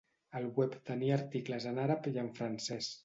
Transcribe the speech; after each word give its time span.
El 0.37 0.47
web 0.59 0.77
tenia 0.89 1.15
articles 1.19 1.67
en 1.73 1.79
àrab 1.85 2.11
i 2.15 2.15
en 2.23 2.33
francès. 2.41 2.91